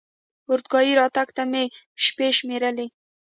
اورګاډي 0.49 0.93
راتګ 1.01 1.27
ته 1.35 1.43
مې 1.51 1.63
شېبې 2.03 2.29
شمېرلې. 2.37 2.87